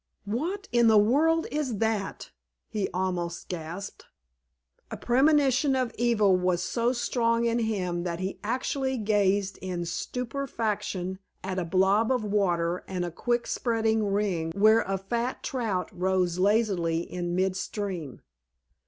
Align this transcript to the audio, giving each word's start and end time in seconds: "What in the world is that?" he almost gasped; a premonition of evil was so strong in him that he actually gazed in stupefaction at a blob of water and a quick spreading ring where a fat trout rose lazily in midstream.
"What 0.25 0.67
in 0.71 0.87
the 0.87 0.97
world 0.97 1.45
is 1.51 1.77
that?" 1.77 2.31
he 2.67 2.89
almost 2.91 3.49
gasped; 3.49 4.07
a 4.89 4.97
premonition 4.97 5.75
of 5.75 5.93
evil 5.95 6.35
was 6.35 6.63
so 6.63 6.91
strong 6.91 7.45
in 7.45 7.59
him 7.59 8.01
that 8.01 8.19
he 8.19 8.39
actually 8.43 8.97
gazed 8.97 9.59
in 9.61 9.85
stupefaction 9.85 11.19
at 11.43 11.59
a 11.59 11.65
blob 11.65 12.11
of 12.11 12.23
water 12.23 12.83
and 12.87 13.05
a 13.05 13.11
quick 13.11 13.45
spreading 13.45 14.07
ring 14.07 14.51
where 14.55 14.81
a 14.81 14.97
fat 14.97 15.43
trout 15.43 15.91
rose 15.95 16.39
lazily 16.39 17.01
in 17.01 17.35
midstream. 17.35 18.23